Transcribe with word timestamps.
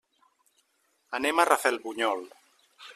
Anem 1.19 1.37
a 1.43 1.47
Rafelbunyol. 1.51 2.29